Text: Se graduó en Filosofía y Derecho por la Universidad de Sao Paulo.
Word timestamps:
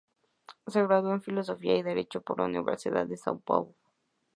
Se 0.65 0.81
graduó 0.81 1.13
en 1.13 1.21
Filosofía 1.21 1.77
y 1.77 1.83
Derecho 1.83 2.21
por 2.21 2.39
la 2.39 2.45
Universidad 2.45 3.05
de 3.05 3.17
Sao 3.17 3.37
Paulo. 3.37 3.75